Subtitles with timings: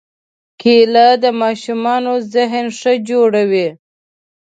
[0.61, 3.67] کېله د ماشومانو ذهن ښه جوړوي.